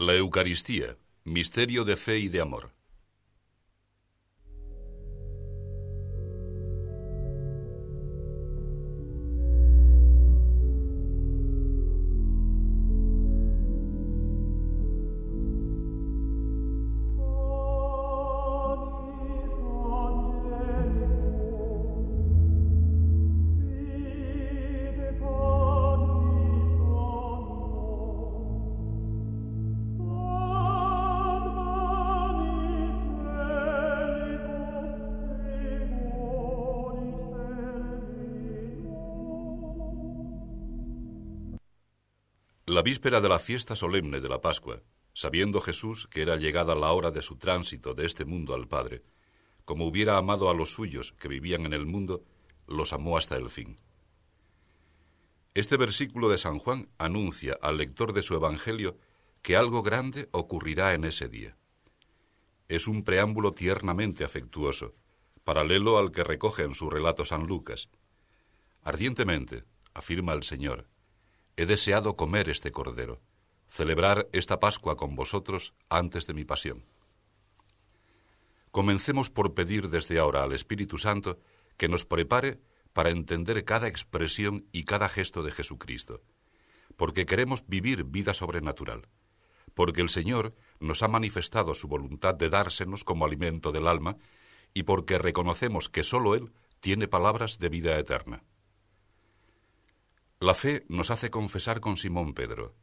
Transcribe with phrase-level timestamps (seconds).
[0.00, 2.70] La Eucaristía, misterio de fe y de amor.
[42.78, 46.92] La víspera de la fiesta solemne de la Pascua, sabiendo Jesús que era llegada la
[46.92, 49.02] hora de su tránsito de este mundo al Padre,
[49.64, 52.22] como hubiera amado a los suyos que vivían en el mundo,
[52.68, 53.74] los amó hasta el fin.
[55.54, 58.96] Este versículo de San Juan anuncia al lector de su Evangelio
[59.42, 61.56] que algo grande ocurrirá en ese día.
[62.68, 64.94] Es un preámbulo tiernamente afectuoso,
[65.42, 67.88] paralelo al que recoge en su relato San Lucas.
[68.84, 70.86] Ardientemente, afirma el Señor,
[71.58, 73.20] he deseado comer este cordero,
[73.66, 76.84] celebrar esta Pascua con vosotros antes de mi pasión.
[78.70, 81.40] Comencemos por pedir desde ahora al Espíritu Santo
[81.76, 82.60] que nos prepare
[82.92, 86.22] para entender cada expresión y cada gesto de Jesucristo,
[86.96, 89.08] porque queremos vivir vida sobrenatural,
[89.74, 94.16] porque el Señor nos ha manifestado su voluntad de dársenos como alimento del alma
[94.74, 98.44] y porque reconocemos que sólo Él tiene palabras de vida eterna.
[100.40, 102.74] La fe nos hace confesar con Simón Pedro,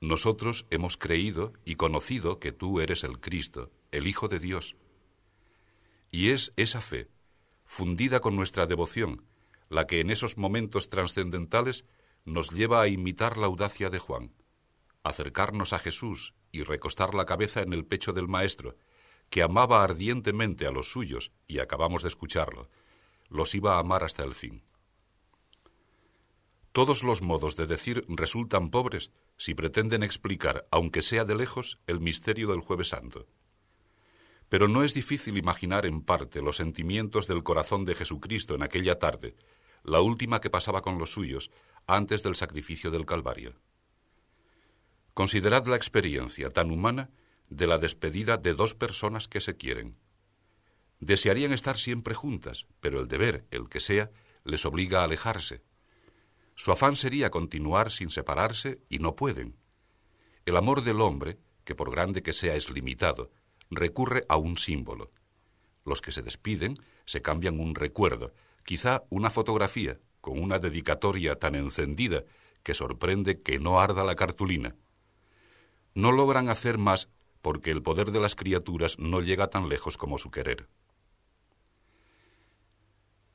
[0.00, 4.76] nosotros hemos creído y conocido que tú eres el Cristo, el Hijo de Dios.
[6.12, 7.08] Y es esa fe,
[7.64, 9.24] fundida con nuestra devoción,
[9.68, 11.84] la que en esos momentos trascendentales
[12.24, 14.32] nos lleva a imitar la audacia de Juan,
[15.02, 18.76] acercarnos a Jesús y recostar la cabeza en el pecho del Maestro,
[19.30, 22.70] que amaba ardientemente a los suyos, y acabamos de escucharlo,
[23.28, 24.62] los iba a amar hasta el fin.
[26.72, 32.00] Todos los modos de decir resultan pobres si pretenden explicar, aunque sea de lejos, el
[32.00, 33.26] misterio del jueves santo.
[34.48, 38.98] Pero no es difícil imaginar en parte los sentimientos del corazón de Jesucristo en aquella
[38.98, 39.34] tarde,
[39.82, 41.50] la última que pasaba con los suyos
[41.86, 43.54] antes del sacrificio del Calvario.
[45.14, 47.10] Considerad la experiencia tan humana
[47.48, 49.96] de la despedida de dos personas que se quieren.
[51.00, 54.10] Desearían estar siempre juntas, pero el deber, el que sea,
[54.44, 55.62] les obliga a alejarse.
[56.58, 59.56] Su afán sería continuar sin separarse y no pueden.
[60.44, 63.30] El amor del hombre, que por grande que sea es limitado,
[63.70, 65.12] recurre a un símbolo.
[65.84, 66.74] Los que se despiden
[67.04, 72.24] se cambian un recuerdo, quizá una fotografía, con una dedicatoria tan encendida
[72.64, 74.74] que sorprende que no arda la cartulina.
[75.94, 77.08] No logran hacer más
[77.40, 80.68] porque el poder de las criaturas no llega tan lejos como su querer.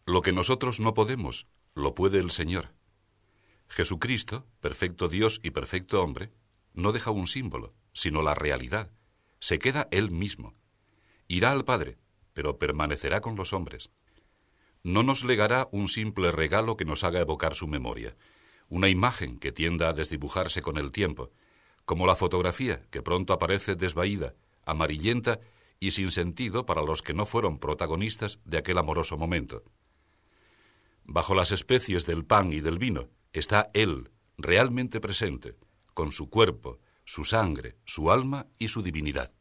[0.05, 2.73] Lo que nosotros no podemos, lo puede el Señor.
[3.75, 6.31] Jesucristo, perfecto Dios y perfecto hombre,
[6.75, 8.91] no deja un símbolo, sino la realidad.
[9.39, 10.53] Se queda Él mismo.
[11.27, 11.97] Irá al Padre,
[12.33, 13.89] pero permanecerá con los hombres.
[14.83, 18.15] No nos legará un simple regalo que nos haga evocar su memoria,
[18.69, 21.31] una imagen que tienda a desdibujarse con el tiempo,
[21.83, 24.35] como la fotografía que pronto aparece desvaída,
[24.65, 25.39] amarillenta
[25.79, 29.63] y sin sentido para los que no fueron protagonistas de aquel amoroso momento.
[31.05, 35.55] Bajo las especies del pan y del vino, está Él realmente presente,
[35.93, 39.31] con su cuerpo, su sangre, su alma y su divinidad.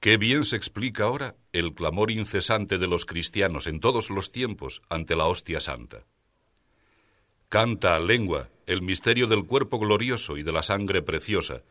[0.00, 4.80] Qué bien se explica ahora el clamor incesante de los cristianos en todos los tiempos
[4.88, 6.06] ante la hostia santa.
[7.50, 11.62] Canta, lengua, el misterio del cuerpo glorioso y de la sangre preciosa,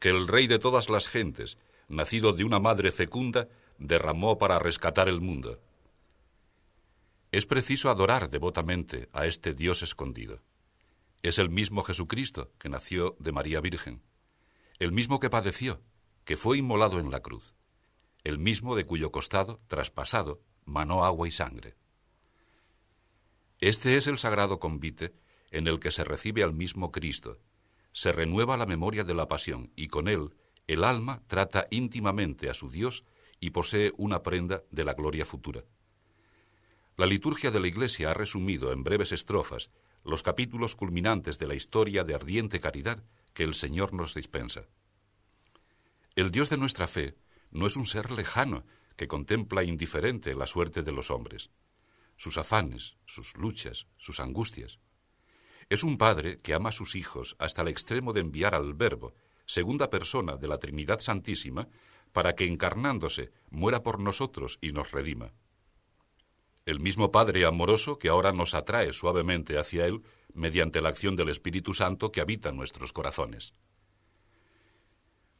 [0.00, 1.56] que el Rey de todas las gentes,
[1.88, 3.48] nacido de una madre fecunda,
[3.78, 5.58] derramó para rescatar el mundo.
[7.30, 10.42] Es preciso adorar devotamente a este Dios escondido.
[11.22, 14.02] Es el mismo Jesucristo que nació de María Virgen,
[14.78, 15.82] el mismo que padeció,
[16.24, 17.52] que fue inmolado en la cruz,
[18.24, 21.76] el mismo de cuyo costado, traspasado, manó agua y sangre.
[23.60, 25.12] Este es el sagrado convite
[25.50, 27.38] en el que se recibe al mismo Cristo,
[27.92, 30.34] se renueva la memoria de la pasión y con él
[30.66, 33.04] el alma trata íntimamente a su Dios
[33.38, 35.64] y posee una prenda de la gloria futura.
[36.98, 39.70] La liturgia de la Iglesia ha resumido en breves estrofas
[40.02, 43.04] los capítulos culminantes de la historia de ardiente caridad
[43.34, 44.66] que el Señor nos dispensa.
[46.16, 47.16] El Dios de nuestra fe
[47.52, 48.66] no es un ser lejano
[48.96, 51.50] que contempla indiferente la suerte de los hombres,
[52.16, 54.80] sus afanes, sus luchas, sus angustias.
[55.68, 59.14] Es un padre que ama a sus hijos hasta el extremo de enviar al Verbo,
[59.46, 61.68] segunda persona de la Trinidad Santísima,
[62.10, 65.32] para que encarnándose muera por nosotros y nos redima.
[66.68, 70.02] El mismo Padre amoroso que ahora nos atrae suavemente hacia Él
[70.34, 73.54] mediante la acción del Espíritu Santo que habita en nuestros corazones.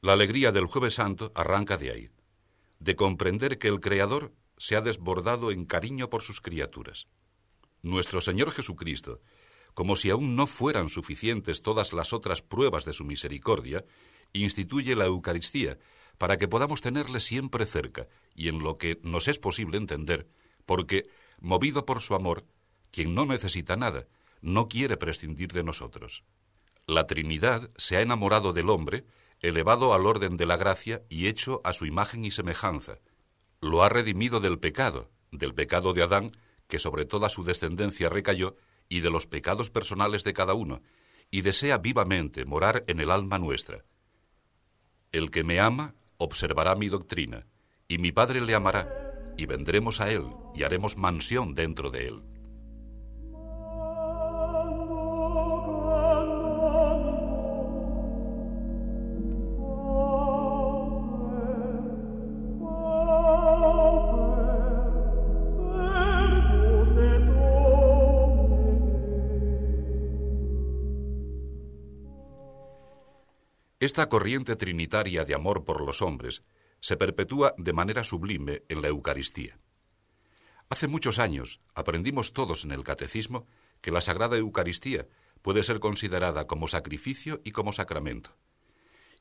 [0.00, 2.08] La alegría del jueves santo arranca de ahí,
[2.78, 7.08] de comprender que el Creador se ha desbordado en cariño por sus criaturas.
[7.82, 9.20] Nuestro Señor Jesucristo,
[9.74, 13.84] como si aún no fueran suficientes todas las otras pruebas de su misericordia,
[14.32, 15.78] instituye la Eucaristía
[16.16, 20.26] para que podamos tenerle siempre cerca y en lo que nos es posible entender,
[20.68, 21.08] porque,
[21.40, 22.44] movido por su amor,
[22.90, 24.06] quien no necesita nada,
[24.40, 26.24] no quiere prescindir de nosotros.
[26.86, 29.04] La Trinidad se ha enamorado del hombre,
[29.40, 32.98] elevado al orden de la gracia y hecho a su imagen y semejanza.
[33.60, 36.32] Lo ha redimido del pecado, del pecado de Adán,
[36.66, 38.56] que sobre toda su descendencia recayó,
[38.88, 40.80] y de los pecados personales de cada uno,
[41.30, 43.84] y desea vivamente morar en el alma nuestra.
[45.12, 47.46] El que me ama observará mi doctrina,
[47.86, 49.07] y mi Padre le amará,
[49.38, 50.24] y vendremos a él,
[50.54, 52.22] y haremos mansión dentro de él.
[73.80, 76.42] Esta corriente trinitaria de amor por los hombres
[76.80, 79.58] se perpetúa de manera sublime en la Eucaristía.
[80.70, 83.46] Hace muchos años aprendimos todos en el Catecismo
[83.80, 85.08] que la Sagrada Eucaristía
[85.42, 88.36] puede ser considerada como sacrificio y como sacramento,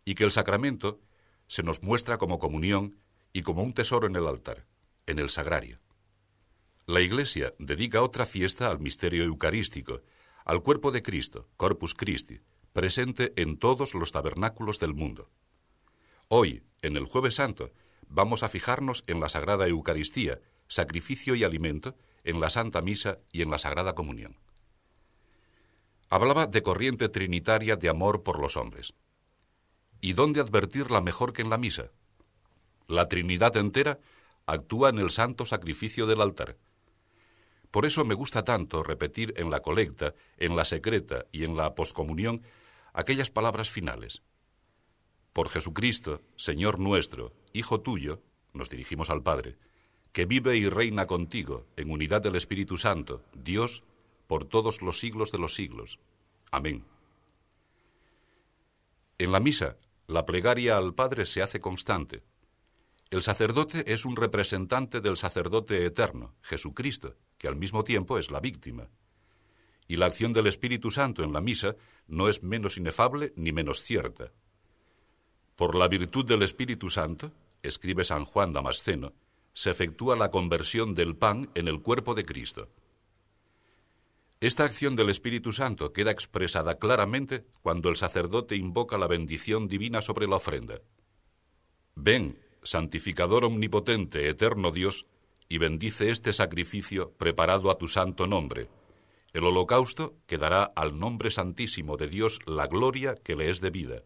[0.04, 1.00] y que el sacramento
[1.48, 3.00] se nos muestra como comunión
[3.34, 4.66] y como un tesoro en el altar,
[5.06, 5.80] en el sagrario.
[6.86, 10.02] La Iglesia dedica otra fiesta al misterio eucarístico,
[10.46, 12.40] al cuerpo de Cristo, Corpus Christi,
[12.74, 15.30] presente en todos los tabernáculos del mundo.
[16.30, 17.72] Hoy, en el jueves santo,
[18.08, 23.42] vamos a fijarnos en la Sagrada Eucaristía, sacrificio y alimento, en la Santa Misa y
[23.42, 24.38] en la Sagrada Comunión.
[26.10, 28.94] Hablaba de corriente trinitaria de amor por los hombres.
[30.02, 31.92] ¿Y dónde advertirla mejor que en la misa?
[32.88, 34.00] La Trinidad entera
[34.46, 36.58] actúa en el santo sacrificio del altar,
[37.72, 41.76] por eso me gusta tanto repetir en la colecta, en la secreta y en la
[41.76, 42.44] poscomunión
[42.94, 44.24] aquellas palabras finales.
[45.38, 48.24] Por Jesucristo, Señor nuestro, Hijo tuyo,
[48.54, 49.56] nos dirigimos al Padre,
[50.12, 53.84] que vive y reina contigo en unidad del Espíritu Santo, Dios,
[54.26, 56.00] por todos los siglos de los siglos.
[56.50, 56.86] Amén.
[59.20, 62.24] En la misa, la plegaria al Padre se hace constante.
[63.12, 68.40] El sacerdote es un representante del sacerdote eterno, Jesucristo, que al mismo tiempo es la
[68.40, 68.90] víctima
[69.88, 71.76] y la acción del Espíritu Santo en la misa
[72.08, 74.32] no es menos inefable ni menos cierta.
[75.58, 77.32] Por la virtud del Espíritu Santo,
[77.64, 79.14] escribe San Juan Damasceno,
[79.54, 82.70] se efectúa la conversión del pan en el cuerpo de Cristo.
[84.40, 90.04] Esta acción del Espíritu Santo queda expresada claramente cuando el sacerdote invoca la bendición divina
[90.04, 90.80] sobre la ofrenda.
[91.96, 95.08] Ven, santificador omnipotente, eterno Dios,
[95.50, 98.70] y bendice este sacrificio preparado a tu santo nombre,
[99.34, 104.04] el holocausto que dará al nombre santísimo de Dios la gloria que le es debida.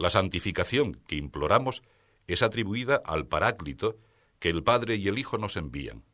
[0.00, 1.82] La santificación que imploramos
[2.26, 3.98] es atribuida al Paráclito
[4.38, 6.06] que el Padre y el Hijo nos envían.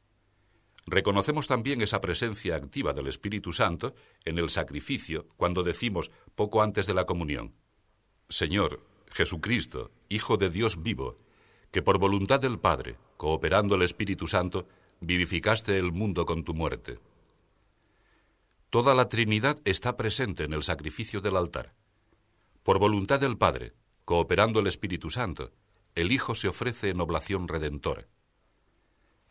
[0.87, 6.87] Reconocemos también esa presencia activa del Espíritu Santo en el sacrificio cuando decimos poco antes
[6.89, 7.55] de la comunión,
[8.29, 11.21] Señor, Jesucristo, Hijo de Dios vivo,
[11.71, 14.67] que por voluntad del Padre, cooperando el Espíritu Santo,
[14.99, 16.99] vivificaste el mundo con tu muerte.
[18.69, 21.73] Toda la Trinidad está presente en el sacrificio del altar.
[22.67, 25.53] Por voluntad del Padre, cooperando el Espíritu Santo,
[25.95, 28.09] el Hijo se ofrece en oblación redentora.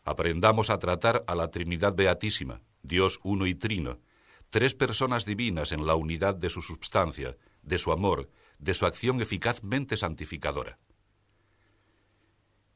[0.04, 4.00] Aprendamos a tratar a la Trinidad Beatísima, Dios uno y trino,
[4.48, 9.20] tres personas divinas en la unidad de su substancia, de su amor, de su acción
[9.20, 10.78] eficazmente santificadora.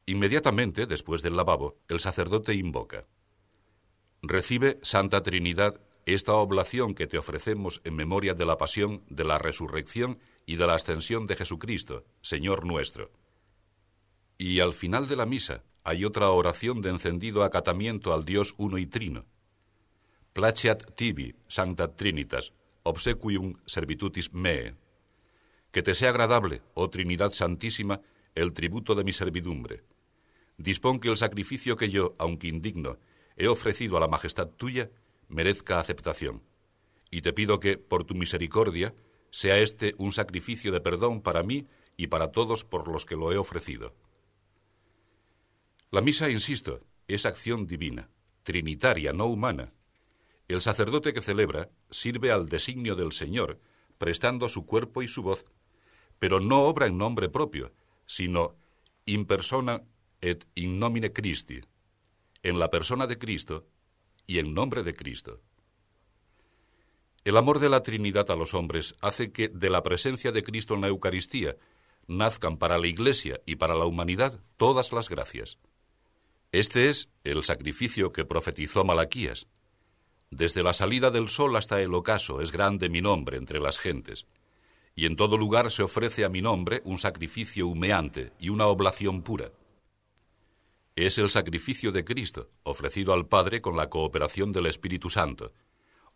[0.05, 3.07] Inmediatamente después del lavabo, el sacerdote invoca.
[4.21, 9.39] Recibe, Santa Trinidad, esta oblación que te ofrecemos en memoria de la pasión, de la
[9.39, 10.19] resurrección
[10.51, 13.09] y de la ascensión de Jesucristo, Señor nuestro.
[14.37, 18.77] Y al final de la misa hay otra oración de encendido acatamiento al Dios uno
[18.77, 19.23] y trino.
[20.33, 22.51] Placeat tibi, Sancta Trinitas,
[22.83, 24.75] obsequium servitutis mee.
[25.71, 28.01] Que te sea agradable, oh Trinidad Santísima,
[28.35, 29.85] el tributo de mi servidumbre.
[30.57, 32.97] Dispón que el sacrificio que yo, aunque indigno,
[33.37, 34.91] he ofrecido a la majestad tuya,
[35.29, 36.43] merezca aceptación.
[37.09, 38.93] Y te pido que, por tu misericordia,
[39.31, 43.31] sea este un sacrificio de perdón para mí y para todos por los que lo
[43.31, 43.95] he ofrecido.
[45.89, 48.09] La misa, insisto, es acción divina,
[48.43, 49.73] trinitaria, no humana.
[50.47, 53.59] El sacerdote que celebra sirve al designio del Señor,
[53.97, 55.45] prestando su cuerpo y su voz,
[56.19, 57.73] pero no obra en nombre propio,
[58.05, 58.55] sino
[59.05, 59.83] in persona
[60.21, 61.61] et in nomine Christi,
[62.43, 63.67] en la persona de Cristo
[64.27, 65.41] y en nombre de Cristo.
[67.23, 70.73] El amor de la Trinidad a los hombres hace que de la presencia de Cristo
[70.73, 71.55] en la Eucaristía
[72.07, 75.59] nazcan para la Iglesia y para la humanidad todas las gracias.
[76.51, 79.45] Este es el sacrificio que profetizó Malaquías.
[80.31, 84.25] Desde la salida del sol hasta el ocaso es grande mi nombre entre las gentes,
[84.95, 89.21] y en todo lugar se ofrece a mi nombre un sacrificio humeante y una oblación
[89.21, 89.51] pura.
[90.95, 95.53] Es el sacrificio de Cristo, ofrecido al Padre con la cooperación del Espíritu Santo,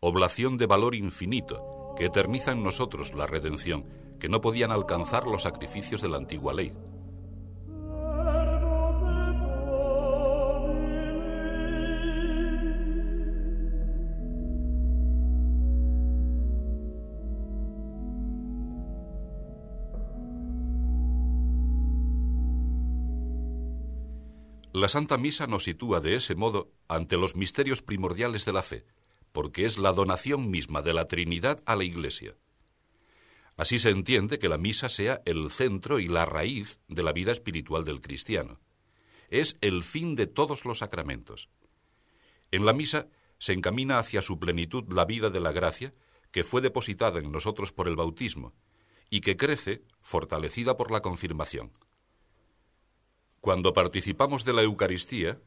[0.05, 3.85] oblación de valor infinito, que eterniza en nosotros la redención,
[4.19, 6.73] que no podían alcanzar los sacrificios de la antigua ley.
[24.71, 28.85] La Santa Misa nos sitúa de ese modo ante los misterios primordiales de la fe,
[29.35, 32.37] porque es la donación misma de la Trinidad a la Iglesia.
[33.57, 37.33] Así se entiende que la misa sea el centro y la raíz de la vida
[37.33, 38.61] espiritual del cristiano.
[39.29, 41.49] Es el fin de todos los sacramentos.
[42.49, 45.93] En la misa se encamina hacia su plenitud la vida de la gracia
[46.31, 48.53] que fue depositada en nosotros por el bautismo
[49.09, 51.73] y que crece fortalecida por la confirmación.
[53.41, 55.41] Cuando participamos de la Eucaristía,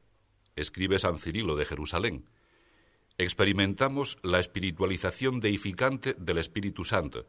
[0.57, 2.29] escribe San Cirilo de Jerusalén,
[3.19, 7.27] experimentamos la espiritualización deificante del Espíritu Santo,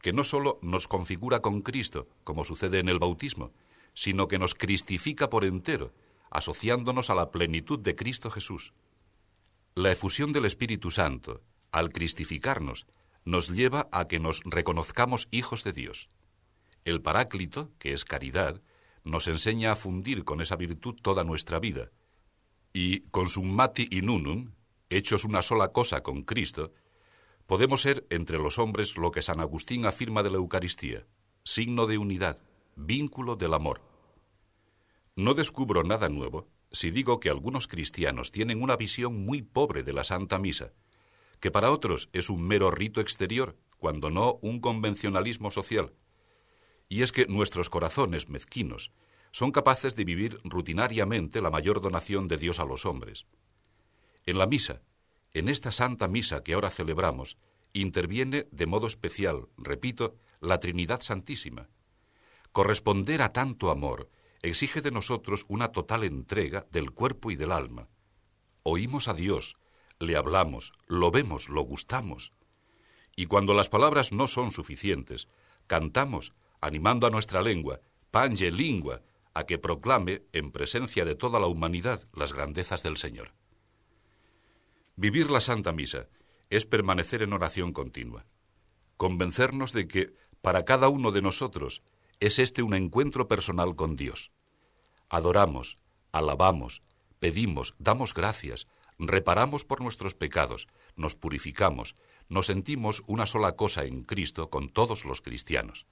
[0.00, 3.52] que no sólo nos configura con Cristo, como sucede en el bautismo,
[3.94, 5.92] sino que nos cristifica por entero,
[6.30, 8.72] asociándonos a la plenitud de Cristo Jesús.
[9.74, 12.86] La efusión del Espíritu Santo, al cristificarnos,
[13.24, 16.08] nos lleva a que nos reconozcamos hijos de Dios.
[16.84, 18.60] El Paráclito, que es caridad,
[19.02, 21.90] nos enseña a fundir con esa virtud toda nuestra vida.
[22.72, 24.52] Y consummati in unum,
[24.90, 26.72] hechos una sola cosa con Cristo,
[27.46, 31.06] podemos ser entre los hombres lo que San Agustín afirma de la Eucaristía,
[31.42, 32.38] signo de unidad,
[32.76, 33.82] vínculo del amor.
[35.16, 39.92] No descubro nada nuevo si digo que algunos cristianos tienen una visión muy pobre de
[39.92, 40.72] la Santa Misa,
[41.38, 45.92] que para otros es un mero rito exterior, cuando no un convencionalismo social.
[46.88, 48.92] Y es que nuestros corazones mezquinos
[49.30, 53.26] son capaces de vivir rutinariamente la mayor donación de Dios a los hombres.
[54.26, 54.82] En la misa,
[55.34, 57.36] en esta santa misa que ahora celebramos,
[57.74, 61.68] interviene de modo especial, repito, la Trinidad Santísima.
[62.52, 64.08] Corresponder a tanto amor
[64.40, 67.88] exige de nosotros una total entrega del cuerpo y del alma.
[68.62, 69.56] Oímos a Dios,
[69.98, 72.32] le hablamos, lo vemos, lo gustamos.
[73.16, 75.28] Y cuando las palabras no son suficientes,
[75.66, 79.02] cantamos, animando a nuestra lengua, pange lingua,
[79.34, 83.34] a que proclame, en presencia de toda la humanidad, las grandezas del Señor.
[84.96, 86.08] Vivir la Santa Misa
[86.50, 88.26] es permanecer en oración continua,
[88.96, 91.82] convencernos de que para cada uno de nosotros
[92.20, 94.30] es este un encuentro personal con Dios.
[95.08, 95.76] Adoramos,
[96.12, 96.82] alabamos,
[97.18, 101.96] pedimos, damos gracias, reparamos por nuestros pecados, nos purificamos,
[102.28, 105.86] nos sentimos una sola cosa en Cristo con todos los cristianos.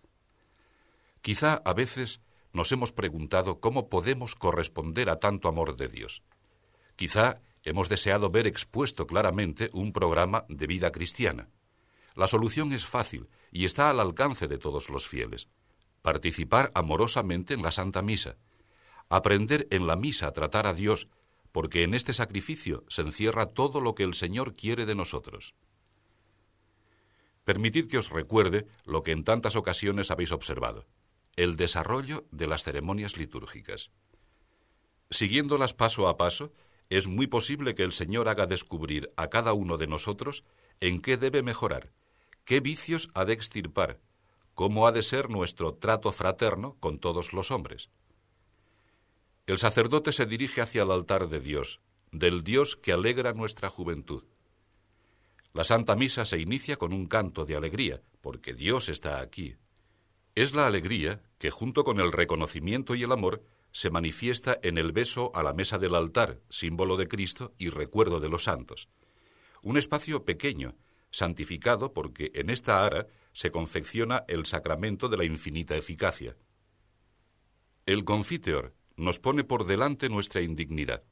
[1.22, 2.20] Quizá a veces
[2.52, 6.22] nos hemos preguntado cómo podemos corresponder a tanto amor de Dios.
[6.94, 11.48] Quizá hemos deseado ver expuesto claramente un programa de vida cristiana.
[12.14, 15.48] La solución es fácil y está al alcance de todos los fieles.
[16.02, 18.36] Participar amorosamente en la Santa Misa.
[19.08, 21.08] Aprender en la misa a tratar a Dios,
[21.52, 25.54] porque en este sacrificio se encierra todo lo que el Señor quiere de nosotros.
[27.44, 30.86] Permitid que os recuerde lo que en tantas ocasiones habéis observado,
[31.36, 33.90] el desarrollo de las ceremonias litúrgicas.
[35.10, 36.52] Siguiéndolas paso a paso,
[36.92, 40.44] es muy posible que el Señor haga descubrir a cada uno de nosotros
[40.78, 41.90] en qué debe mejorar,
[42.44, 43.98] qué vicios ha de extirpar,
[44.52, 47.88] cómo ha de ser nuestro trato fraterno con todos los hombres.
[49.46, 51.80] El sacerdote se dirige hacia el altar de Dios,
[52.10, 54.24] del Dios que alegra nuestra juventud.
[55.54, 59.56] La Santa Misa se inicia con un canto de alegría, porque Dios está aquí.
[60.34, 63.42] Es la alegría que, junto con el reconocimiento y el amor,
[63.72, 68.20] se manifiesta en el beso a la mesa del altar, símbolo de Cristo y recuerdo
[68.20, 68.88] de los santos.
[69.62, 70.76] Un espacio pequeño,
[71.10, 76.36] santificado porque en esta ara se confecciona el sacramento de la infinita eficacia.
[77.86, 81.02] El confiteor nos pone por delante nuestra indignidad,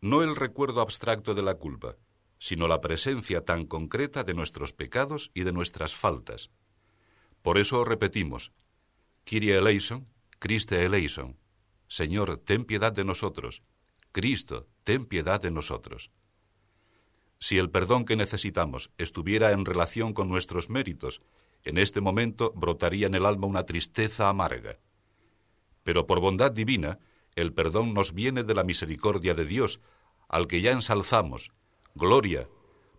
[0.00, 1.96] no el recuerdo abstracto de la culpa,
[2.38, 6.50] sino la presencia tan concreta de nuestros pecados y de nuestras faltas.
[7.42, 8.52] Por eso repetimos,
[9.24, 11.36] Kyrie eleison, Christe eleison,
[11.90, 13.64] Señor, ten piedad de nosotros,
[14.12, 16.12] Cristo, ten piedad de nosotros.
[17.40, 21.20] Si el perdón que necesitamos estuviera en relación con nuestros méritos,
[21.64, 24.78] en este momento brotaría en el alma una tristeza amarga.
[25.82, 27.00] Pero por bondad divina,
[27.34, 29.80] el perdón nos viene de la misericordia de Dios,
[30.28, 31.50] al que ya ensalzamos.
[31.96, 32.48] Gloria,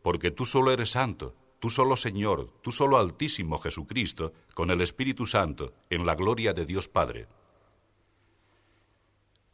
[0.03, 5.25] porque tú solo eres santo, tú solo Señor, tú solo Altísimo Jesucristo, con el Espíritu
[5.25, 7.29] Santo, en la gloria de Dios Padre.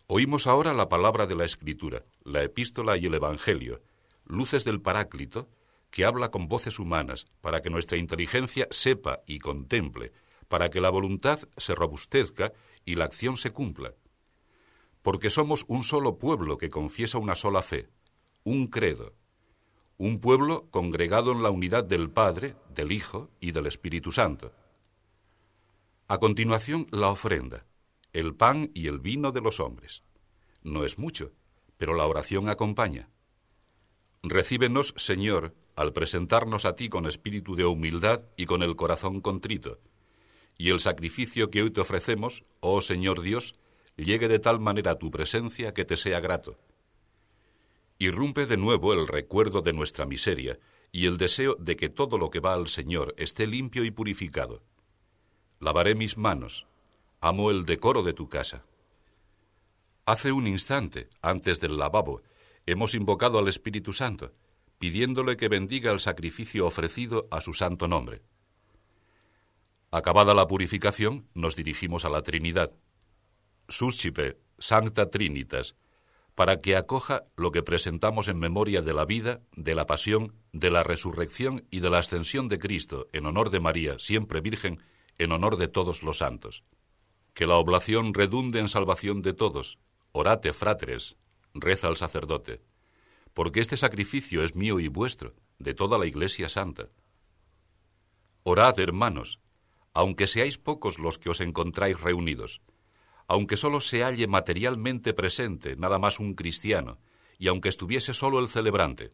[0.10, 3.82] Oímos ahora la palabra de la Escritura, la epístola y el Evangelio,
[4.24, 5.50] luces del Paráclito,
[5.92, 10.14] que habla con voces humanas, para que nuestra inteligencia sepa y contemple,
[10.48, 12.54] para que la voluntad se robustezca
[12.86, 13.96] y la acción se cumpla.
[15.02, 17.90] Porque somos un solo pueblo que confiesa una sola fe,
[18.46, 19.14] un credo,
[19.98, 24.54] un pueblo congregado en la unidad del Padre, del Hijo y del Espíritu Santo.
[26.08, 27.66] A continuación, la ofrenda,
[28.18, 30.04] el pan y el vino de los hombres.
[30.64, 31.34] No es mucho,
[31.78, 33.10] pero la oración acompaña.
[34.24, 39.80] Recíbenos, Señor, al presentarnos a ti con espíritu de humildad y con el corazón contrito,
[40.58, 43.54] y el sacrificio que hoy te ofrecemos, oh Señor Dios,
[43.96, 46.58] llegue de tal manera a tu presencia que te sea grato.
[48.00, 50.58] Irrumpe de nuevo el recuerdo de nuestra miseria
[50.92, 54.64] y el deseo de que todo lo que va al Señor esté limpio y purificado.
[55.60, 56.66] Lavaré mis manos,
[57.22, 58.64] amo el decoro de tu casa.
[60.06, 62.22] Hace un instante, antes del lavabo,
[62.66, 64.32] hemos invocado al Espíritu Santo,
[64.78, 68.22] pidiéndole que bendiga el sacrificio ofrecido a su santo nombre.
[69.92, 72.72] Acabada la purificación, nos dirigimos a la Trinidad.
[73.68, 75.76] Suscipe, Sancta Trinitas,
[76.36, 80.70] para que acoja lo que presentamos en memoria de la vida, de la pasión, de
[80.70, 84.84] la resurrección y de la ascensión de Cristo, en honor de María, siempre Virgen,
[85.18, 86.64] en honor de todos los santos.
[87.38, 89.78] Que la oblación redunde en salvación de todos.
[90.12, 91.18] Orate, fratres,
[91.54, 92.64] reza el sacerdote,
[93.36, 96.90] porque este sacrificio es mío y vuestro, de toda la Iglesia Santa.
[98.42, 99.40] Orad, hermanos,
[99.94, 102.64] aunque seáis pocos los que os encontráis reunidos,
[103.28, 106.98] aunque solo se halle materialmente presente nada más un cristiano,
[107.38, 109.14] y aunque estuviese solo el celebrante,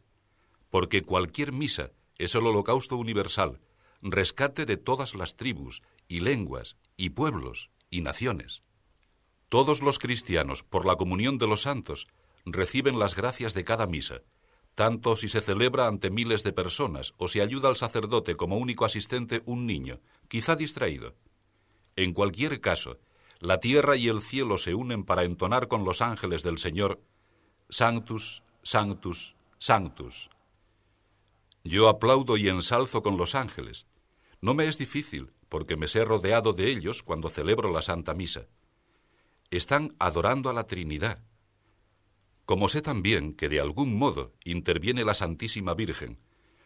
[0.70, 3.60] porque cualquier misa es el holocausto universal,
[4.02, 8.64] rescate de todas las tribus, y lenguas, y pueblos, y naciones.
[9.50, 12.08] Todos los cristianos, por la comunión de los santos,
[12.46, 14.22] reciben las gracias de cada misa,
[14.76, 18.86] tanto si se celebra ante miles de personas o si ayuda al sacerdote como único
[18.86, 21.16] asistente un niño, quizá distraído.
[21.96, 23.00] En cualquier caso,
[23.40, 27.02] la tierra y el cielo se unen para entonar con los ángeles del Señor,
[27.70, 30.30] Sanctus, Sanctus, Sanctus.
[31.64, 33.86] Yo aplaudo y ensalzo con los ángeles.
[34.42, 38.48] No me es difícil, porque me sé rodeado de ellos cuando celebro la Santa Misa.
[39.52, 41.24] Están adorando a la Trinidad.
[42.46, 46.18] Como sé también que de algún modo interviene la Santísima Virgen,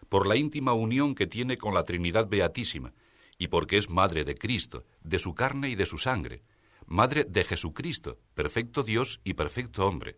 [0.08, 2.94] por la íntima unión que tiene con la Trinidad Beatísima,
[3.38, 6.44] y porque es Madre de Cristo, de su carne y de su sangre,
[6.86, 10.18] Madre de Jesucristo, perfecto Dios y perfecto hombre.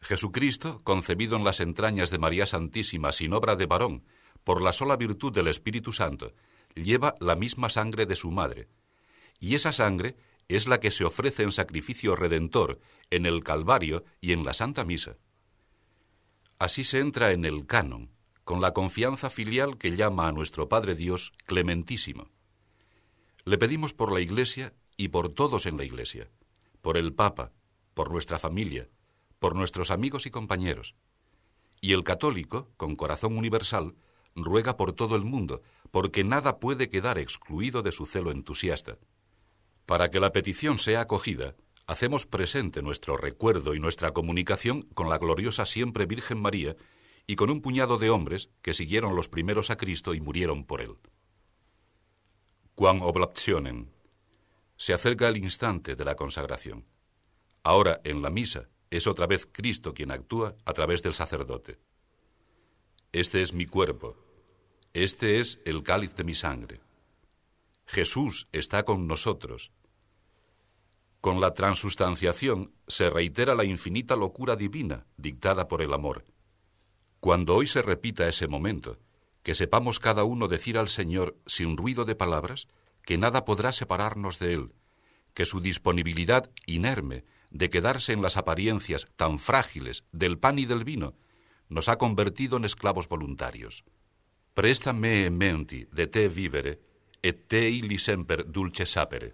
[0.00, 4.02] Jesucristo, concebido en las entrañas de María Santísima sin obra de varón,
[4.42, 6.34] por la sola virtud del Espíritu Santo,
[6.74, 8.68] lleva la misma sangre de su madre,
[9.40, 10.16] y esa sangre
[10.48, 12.80] es la que se ofrece en sacrificio redentor
[13.10, 15.16] en el Calvario y en la Santa Misa.
[16.58, 18.10] Así se entra en el canon,
[18.44, 22.30] con la confianza filial que llama a nuestro Padre Dios clementísimo.
[23.44, 26.30] Le pedimos por la Iglesia y por todos en la Iglesia,
[26.80, 27.52] por el Papa,
[27.94, 28.88] por nuestra familia,
[29.38, 30.94] por nuestros amigos y compañeros.
[31.80, 33.96] Y el católico, con corazón universal,
[34.34, 38.98] ruega por todo el mundo, porque nada puede quedar excluido de su celo entusiasta.
[39.86, 41.54] Para que la petición sea acogida,
[41.86, 46.76] hacemos presente nuestro recuerdo y nuestra comunicación con la gloriosa siempre Virgen María
[47.26, 50.80] y con un puñado de hombres que siguieron los primeros a Cristo y murieron por
[50.80, 50.96] él.
[52.74, 53.88] Quam oblaptionem,
[54.76, 56.86] se acerca el instante de la consagración.
[57.62, 61.78] Ahora, en la misa, es otra vez Cristo quien actúa a través del sacerdote.
[63.12, 64.16] Este es mi cuerpo,
[64.94, 66.80] este es el cáliz de mi sangre.
[67.86, 69.72] Jesús está con nosotros.
[71.22, 76.26] Con la transustanciación se reitera la infinita locura divina dictada por el amor.
[77.20, 78.98] Cuando hoy se repita ese momento,
[79.42, 82.68] que sepamos cada uno decir al Señor sin ruido de palabras
[83.02, 84.72] que nada podrá separarnos de Él,
[85.32, 90.84] que su disponibilidad inerme de quedarse en las apariencias tan frágiles del pan y del
[90.84, 91.14] vino
[91.68, 93.84] nos ha convertido en esclavos voluntarios.
[94.54, 96.78] Préstame menti de te vivere
[97.22, 99.32] et te illi semper dulce sapere.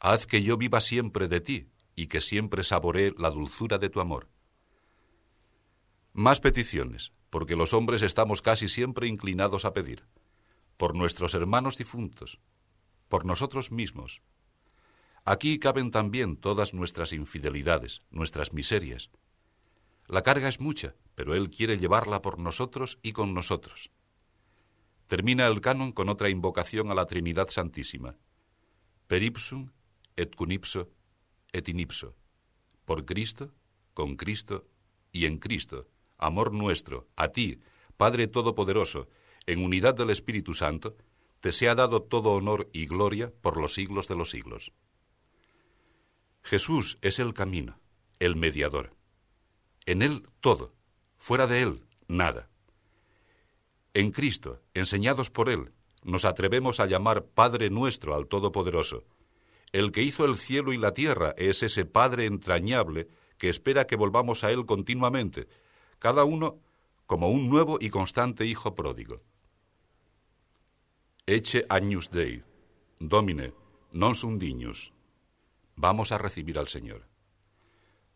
[0.00, 4.00] Haz que yo viva siempre de ti y que siempre saboree la dulzura de tu
[4.00, 4.28] amor.
[6.12, 10.08] Más peticiones, porque los hombres estamos casi siempre inclinados a pedir,
[10.76, 12.40] por nuestros hermanos difuntos,
[13.08, 14.22] por nosotros mismos.
[15.24, 19.10] Aquí caben también todas nuestras infidelidades, nuestras miserias.
[20.08, 23.92] La carga es mucha, pero Él quiere llevarla por nosotros y con nosotros.
[25.06, 28.16] Termina el canon con otra invocación a la Trinidad Santísima.
[29.06, 29.70] Per ipsum
[30.16, 30.90] et cunipso
[31.52, 32.14] et inipso.
[32.84, 33.52] Por Cristo,
[33.94, 34.66] con Cristo
[35.12, 35.88] y en Cristo,
[36.18, 37.60] amor nuestro, a ti,
[37.96, 39.08] Padre Todopoderoso,
[39.46, 40.96] en unidad del Espíritu Santo,
[41.40, 44.72] te sea dado todo honor y gloria por los siglos de los siglos.
[46.42, 47.80] Jesús es el camino,
[48.18, 48.94] el mediador.
[49.84, 50.74] En Él todo,
[51.18, 52.48] fuera de Él nada.
[53.94, 59.04] En Cristo, enseñados por Él, nos atrevemos a llamar Padre nuestro al Todopoderoso.
[59.72, 63.96] El que hizo el cielo y la tierra es ese Padre entrañable que espera que
[63.96, 65.48] volvamos a Él continuamente,
[65.98, 66.58] cada uno
[67.06, 69.22] como un nuevo y constante hijo pródigo.
[71.26, 72.42] Eche agnus Dei,
[72.98, 73.52] Domine,
[73.92, 74.38] non sum.
[75.76, 77.06] Vamos a recibir al Señor.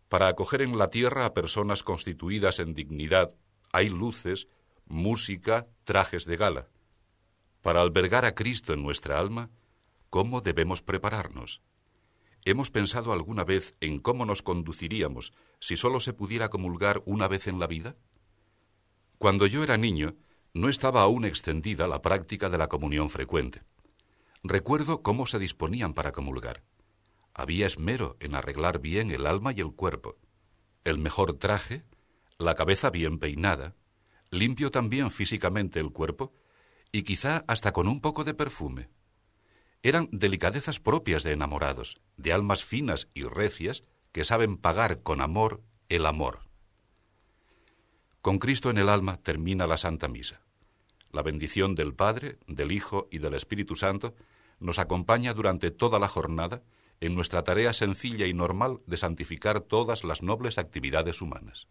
[0.09, 3.35] Para acoger en la tierra a personas constituidas en dignidad,
[3.73, 4.49] hay luces,
[4.87, 6.68] música, trajes de gala.
[7.61, 9.51] Para albergar a Cristo en nuestra alma,
[10.11, 11.62] ¿cómo debemos prepararnos?
[12.44, 17.49] ¿Hemos pensado alguna vez en cómo nos conduciríamos si solo se pudiera comulgar una vez
[17.49, 17.96] en la vida?
[19.18, 20.16] Cuando yo era niño,
[20.55, 23.62] no estaba aún extendida la práctica de la comunión frecuente.
[24.44, 26.62] Recuerdo cómo se disponían para comulgar.
[27.35, 30.16] Había esmero en arreglar bien el alma y el cuerpo.
[30.85, 31.85] El mejor traje,
[32.38, 33.75] la cabeza bien peinada,
[34.31, 36.33] limpio también físicamente el cuerpo
[36.93, 38.89] y quizá hasta con un poco de perfume.
[39.83, 45.62] Eran delicadezas propias de enamorados, de almas finas y recias que saben pagar con amor
[45.89, 46.41] el amor.
[48.23, 50.41] Con Cristo en el alma termina la Santa Misa.
[51.12, 54.15] La bendición del Padre, del Hijo y del Espíritu Santo
[54.59, 56.62] nos acompaña durante toda la jornada
[57.01, 61.69] en nuestra tarea sencilla y normal de santificar todas las nobles actividades humanas.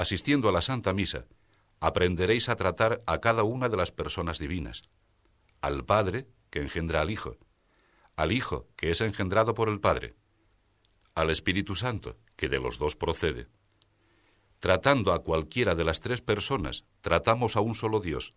[0.00, 1.26] Asistiendo a la Santa Misa,
[1.78, 4.84] aprenderéis a tratar a cada una de las personas divinas,
[5.60, 7.36] al Padre, que engendra al Hijo,
[8.16, 10.14] al Hijo, que es engendrado por el Padre,
[11.14, 13.48] al Espíritu Santo, que de los dos procede.
[14.58, 18.32] Tratando a cualquiera de las tres personas, tratamos a un solo Dios,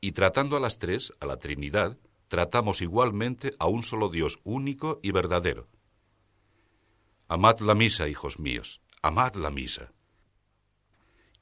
[0.00, 5.00] y tratando a las tres, a la Trinidad, tratamos igualmente a un solo Dios único
[5.02, 5.68] y verdadero.
[7.28, 9.93] Amad la misa, hijos míos, amad la misa.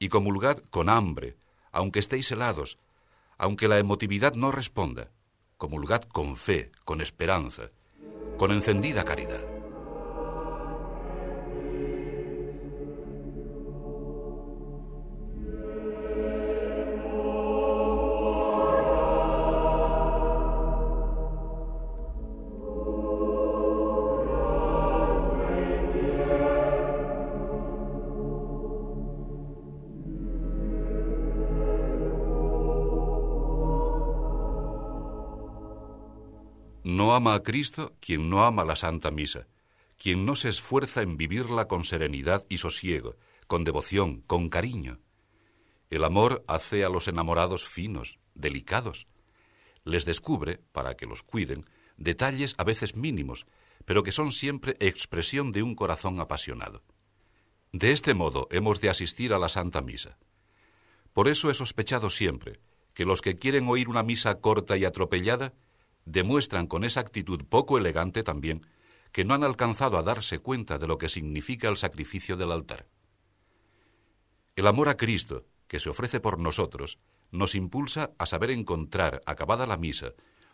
[0.03, 1.37] Y comulgad con hambre,
[1.71, 2.77] aunque estéis helados,
[3.37, 5.11] aunque la emotividad no responda.
[5.55, 7.71] Comulgad con fe, con esperanza,
[8.37, 9.52] con encendida caridad.
[37.15, 39.47] Ama a Cristo quien no ama la Santa Misa,
[39.97, 43.15] quien no se esfuerza en vivirla con serenidad y sosiego,
[43.47, 44.99] con devoción, con cariño.
[45.89, 49.07] El amor hace a los enamorados finos, delicados.
[49.83, 51.63] Les descubre, para que los cuiden,
[51.97, 53.45] detalles a veces mínimos,
[53.85, 56.83] pero que son siempre expresión de un corazón apasionado.
[57.71, 60.17] De este modo hemos de asistir a la Santa Misa.
[61.11, 62.59] Por eso he sospechado siempre
[62.93, 65.53] que los que quieren oír una misa corta y atropellada
[66.05, 68.65] demuestran con esa actitud poco elegante también
[69.11, 72.87] que no han alcanzado a darse cuenta de lo que significa el sacrificio del altar.
[74.55, 76.99] El amor a Cristo, que se ofrece por nosotros,
[77.31, 80.13] nos impulsa a saber encontrar, acabada la misa,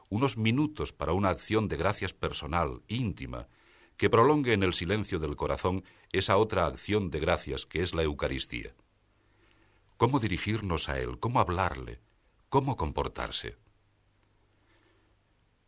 [0.09, 3.47] unos minutos para una acción de gracias personal, íntima,
[3.95, 8.03] que prolongue en el silencio del corazón esa otra acción de gracias que es la
[8.03, 8.73] Eucaristía.
[9.97, 11.19] ¿Cómo dirigirnos a Él?
[11.19, 11.99] ¿Cómo hablarle?
[12.47, 13.57] ¿Cómo comportarse?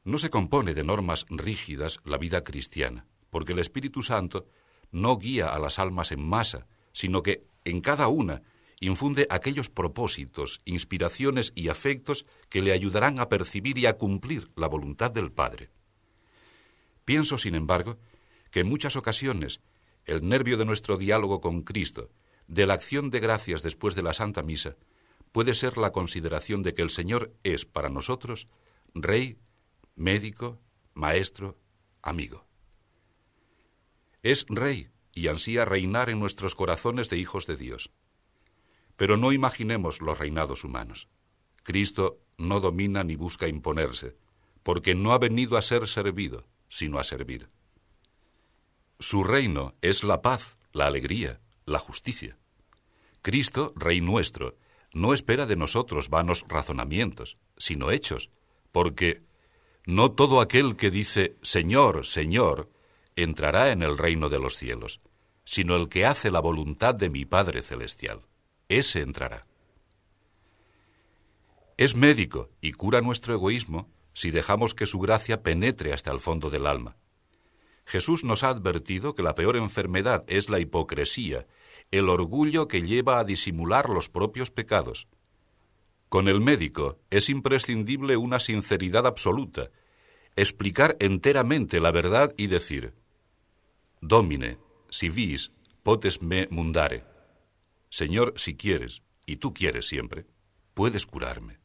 [0.04, 4.48] No se compone de normas rígidas la vida cristiana, porque el Espíritu Santo
[4.92, 8.42] no guía a las almas en masa, sino que en cada una
[8.80, 14.68] infunde aquellos propósitos, inspiraciones y afectos que le ayudarán a percibir y a cumplir la
[14.68, 15.70] voluntad del Padre.
[17.06, 18.00] Pienso, sin embargo,
[18.50, 19.62] que en muchas ocasiones
[20.06, 22.10] el nervio de nuestro diálogo con Cristo,
[22.48, 24.76] de la acción de gracias después de la Santa Misa,
[25.32, 28.48] puede ser la consideración de que el Señor es para nosotros
[28.94, 29.38] Rey,
[30.02, 30.60] médico,
[30.96, 31.58] maestro,
[32.02, 32.48] amigo.
[34.24, 37.92] Es Rey y ansía reinar en nuestros corazones de hijos de Dios.
[38.96, 41.08] Pero no imaginemos los reinados humanos.
[41.64, 44.18] Cristo no domina ni busca imponerse,
[44.64, 47.50] porque no ha venido a ser servido, sino a servir.
[49.00, 52.38] Su reino es la paz, la alegría, la justicia.
[53.22, 54.56] Cristo, Rey nuestro,
[54.94, 58.32] no espera de nosotros vanos razonamientos, sino hechos,
[58.72, 59.24] porque
[59.86, 62.70] no todo aquel que dice Señor, Señor,
[63.16, 65.02] entrará en el reino de los cielos,
[65.46, 68.22] sino el que hace la voluntad de mi Padre Celestial.
[68.70, 69.48] Ese entrará.
[71.78, 76.50] Es médico y cura nuestro egoísmo si dejamos que su gracia penetre hasta el fondo
[76.50, 76.98] del alma.
[77.86, 81.48] Jesús nos ha advertido que la peor enfermedad es la hipocresía,
[81.90, 85.08] el orgullo que lleva a disimular los propios pecados.
[86.12, 89.72] Con el médico es imprescindible una sinceridad absoluta,
[90.36, 92.94] explicar enteramente la verdad y decir,
[94.02, 94.58] Domine,
[94.90, 97.06] si vis, potes me mundare.
[97.90, 100.26] Señor, si quieres, y tú quieres siempre,
[100.74, 101.62] puedes curarme.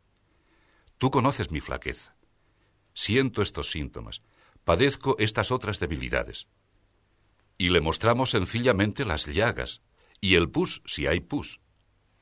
[0.99, 2.15] Tú conoces mi flaqueza.
[2.95, 4.23] Siento estos síntomas,
[4.63, 6.47] padezco estas otras debilidades.
[7.59, 9.83] Y le mostramos sencillamente las llagas,
[10.21, 11.59] y el pus si hay pus.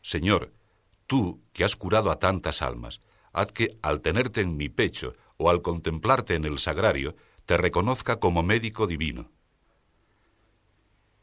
[0.00, 0.54] Señor,
[1.14, 2.98] tú que has curado a tantas almas,
[3.32, 7.14] haz que al tenerte en mi pecho o al contemplarte en el sagrario,
[7.46, 9.30] te reconozca como médico divino.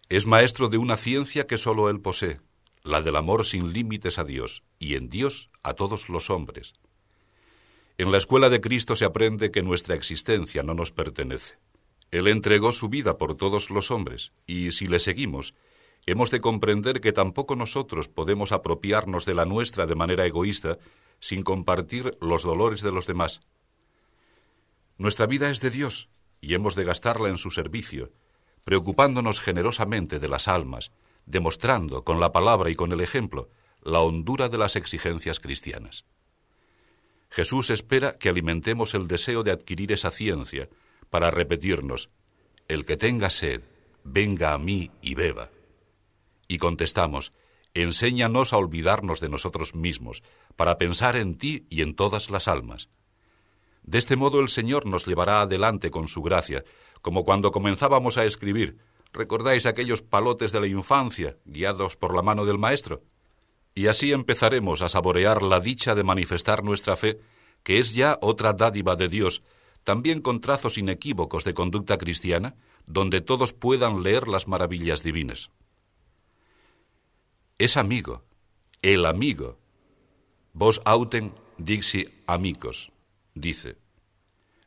[0.08, 2.40] Es maestro de una ciencia que sólo él posee,
[2.84, 6.72] la del amor sin límites a Dios y en Dios a todos los hombres.
[7.98, 11.56] En la escuela de Cristo se aprende que nuestra existencia no nos pertenece.
[12.12, 15.54] Él entregó su vida por todos los hombres, y si le seguimos,
[16.06, 20.80] hemos de comprender que tampoco nosotros podemos apropiarnos de la nuestra de manera egoísta
[21.20, 23.42] sin compartir los dolores de los demás.
[24.98, 26.10] Nuestra vida es de Dios
[26.42, 28.12] y hemos de gastarla en su servicio,
[28.64, 30.92] preocupándonos generosamente de las almas,
[31.26, 33.50] demostrando con la palabra y con el ejemplo
[33.84, 36.06] la hondura de las exigencias cristianas.
[37.30, 40.70] Jesús espera que alimentemos el deseo de adquirir esa ciencia
[41.10, 42.10] para repetirnos,
[42.68, 43.62] el que tenga sed,
[44.04, 45.50] venga a mí y beba.
[46.52, 47.32] Y contestamos,
[47.74, 50.22] enséñanos a olvidarnos de nosotros mismos,
[50.58, 52.90] para pensar en ti y en todas las almas.
[53.84, 56.66] De este modo el Señor nos llevará adelante con su gracia,
[57.02, 58.80] como cuando comenzábamos a escribir.
[59.14, 63.02] ¿Recordáis aquellos palotes de la infancia, guiados por la mano del Maestro?
[63.74, 67.22] Y así empezaremos a saborear la dicha de manifestar nuestra fe,
[67.64, 69.42] que es ya otra dádiva de Dios,
[69.86, 72.56] también con trazos inequívocos de conducta cristiana,
[72.88, 75.50] donde todos puedan leer las maravillas divinas.
[77.62, 78.24] Es amigo,
[78.82, 79.60] el amigo.
[80.52, 82.92] Vos auten dixi amigos,
[83.36, 83.78] dice.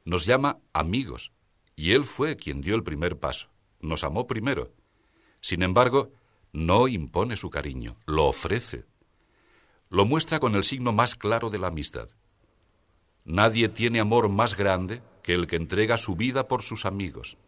[0.04, 1.33] Nos llama amigos,
[1.74, 3.48] y Él fue quien dio el primer paso,
[3.80, 4.70] nos amó primero.
[5.40, 6.12] Sin embargo,
[6.52, 8.85] no impone su cariño, lo ofrece.
[9.90, 12.11] Lo muestra con el signo más claro de la amistad.
[13.24, 17.38] Nadie tiene amor más grande que el que entrega su vida por sus amigos.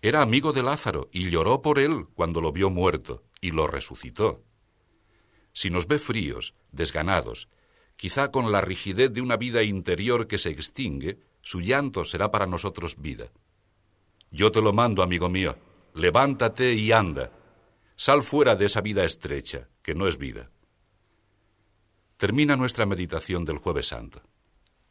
[0.00, 4.42] Era amigo de Lázaro y lloró por él cuando lo vio muerto y lo resucitó.
[5.52, 7.48] Si nos ve fríos, desganados,
[7.96, 12.46] quizá con la rigidez de una vida interior que se extingue, su llanto será para
[12.46, 13.30] nosotros vida.
[14.30, 15.56] Yo te lo mando, amigo mío,
[15.94, 17.32] levántate y anda.
[17.96, 20.50] Sal fuera de esa vida estrecha, que no es vida.
[22.18, 24.22] Termina nuestra meditación del jueves santo.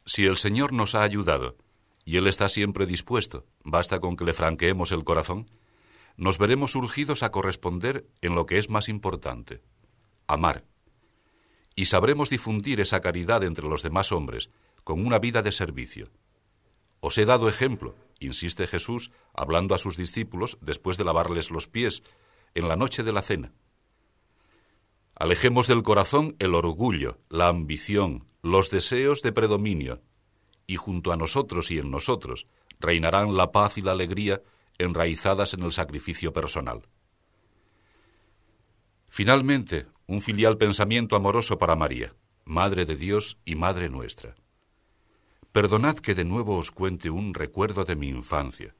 [0.04, 1.56] Si el Señor nos ha ayudado,
[2.04, 5.46] y Él está siempre dispuesto, basta con que le franqueemos el corazón,
[6.18, 9.62] nos veremos urgidos a corresponder en lo que es más importante,
[10.26, 10.64] amar.
[11.76, 14.50] Y sabremos difundir esa caridad entre los demás hombres
[14.82, 16.10] con una vida de servicio.
[16.98, 22.02] Os he dado ejemplo, insiste Jesús, hablando a sus discípulos después de lavarles los pies,
[22.54, 23.52] en la noche de la cena.
[25.14, 30.02] Alejemos del corazón el orgullo, la ambición, los deseos de predominio,
[30.66, 32.48] y junto a nosotros y en nosotros
[32.80, 34.42] reinarán la paz y la alegría
[34.78, 36.82] enraizadas en el sacrificio personal.
[39.08, 42.14] Finalmente, un filial pensamiento amoroso para María,
[42.44, 44.34] Madre de Dios y Madre nuestra.
[45.52, 48.74] Perdonad que de nuevo os cuente un recuerdo de mi infancia.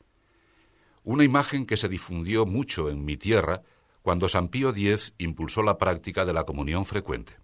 [1.02, 3.62] Una imagen que se difundió mucho en mi tierra
[4.02, 7.34] cuando San Pío X impulsó la práctica de la comunión frecuente.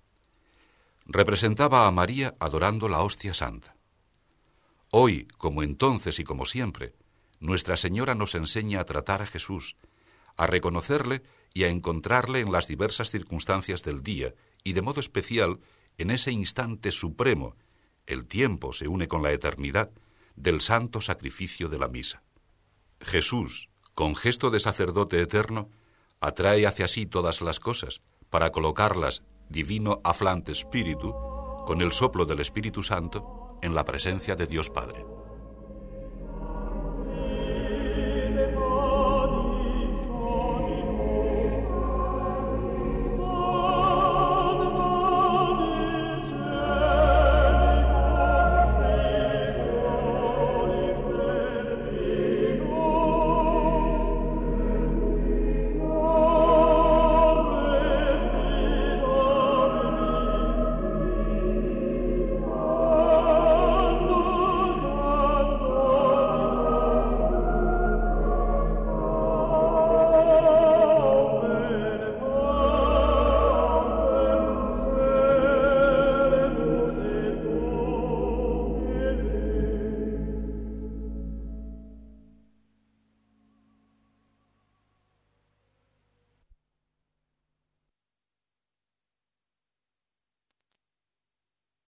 [1.06, 3.76] Representaba a María adorando la hostia santa.
[4.90, 6.94] Hoy, como entonces y como siempre,
[7.40, 9.76] Nuestra Señora nos enseña a tratar a Jesús,
[10.36, 15.60] a reconocerle y a encontrarle en las diversas circunstancias del día y de modo especial
[15.98, 17.56] en ese instante supremo,
[18.06, 19.90] el tiempo se une con la eternidad,
[20.36, 22.22] del santo sacrificio de la misa.
[23.00, 25.70] Jesús, con gesto de sacerdote eterno,
[26.20, 31.14] atrae hacia sí todas las cosas para colocarlas, divino aflante espíritu,
[31.66, 35.04] con el soplo del Espíritu Santo, en la presencia de Dios Padre.